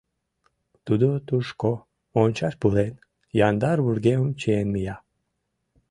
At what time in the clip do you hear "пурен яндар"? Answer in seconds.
2.61-3.77